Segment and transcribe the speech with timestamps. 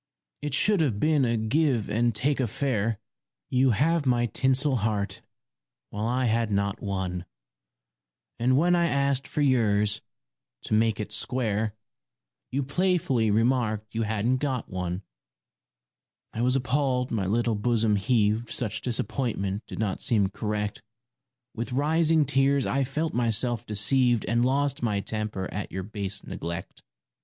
[0.41, 2.97] It should have been a give and take affair;
[3.51, 5.21] You had my tinsel heart,
[5.91, 7.25] while I had not one,
[8.39, 10.01] And when I asked for yours,
[10.63, 11.75] to make it square,
[12.49, 15.03] You playfully remarked you hadn't got one.
[16.33, 20.29] 26 A VALENTINE I was appalled my little bosom heaved Such disappointment did not seem
[20.29, 20.81] correct.
[21.53, 26.81] With rising tears I felt myself deceived And lost my temper at your base neglect.